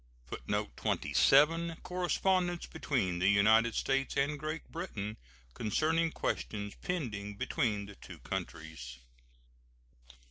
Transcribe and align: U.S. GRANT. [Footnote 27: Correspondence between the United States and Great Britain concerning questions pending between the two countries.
U.S. 0.01 0.29
GRANT. 0.31 0.41
[Footnote 0.41 0.77
27: 0.77 1.75
Correspondence 1.83 2.65
between 2.65 3.19
the 3.19 3.27
United 3.29 3.75
States 3.75 4.17
and 4.17 4.39
Great 4.39 4.67
Britain 4.71 5.15
concerning 5.53 6.09
questions 6.11 6.73
pending 6.81 7.35
between 7.35 7.85
the 7.85 7.93
two 7.95 8.17
countries. 8.17 8.97